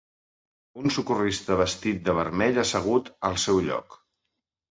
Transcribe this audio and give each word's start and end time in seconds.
Un 0.83 0.93
socorrista 0.95 1.57
vestit 1.59 2.01
de 2.07 2.15
vermell 2.19 2.57
assegut 2.63 3.13
al 3.31 3.37
seu 3.47 3.59
lloc. 3.67 4.01